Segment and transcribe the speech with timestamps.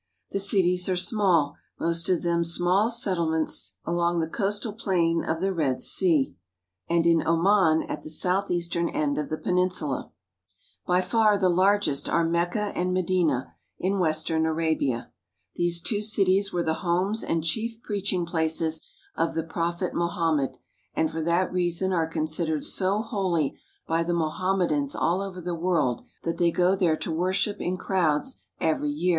[0.31, 5.53] The cities are small, most of them small settlements along the coastal plain of the
[5.53, 6.35] Red Sea
[6.87, 10.11] IN AN ARABIAN VILLAGE 343 and in Oman at the southeastern end of the peninsula.
[10.87, 15.11] By far the largest are Mecca and Medina, in western Arabia.
[15.53, 18.81] These two cities were the homes and chief preaching places
[19.15, 20.57] of the prophet Mohammed,
[20.95, 26.03] and for that reason are considered so holy by the Mohammedans all over the world
[26.23, 29.09] that they go there to worship in crowds every year.